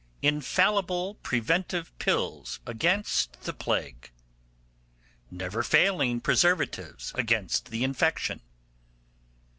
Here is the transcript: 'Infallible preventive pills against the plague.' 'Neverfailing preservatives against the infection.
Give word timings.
'Infallible 0.23 1.13
preventive 1.21 1.95
pills 1.99 2.59
against 2.65 3.43
the 3.43 3.53
plague.' 3.53 4.09
'Neverfailing 5.29 6.21
preservatives 6.23 7.11
against 7.13 7.69
the 7.69 7.83
infection. 7.83 8.41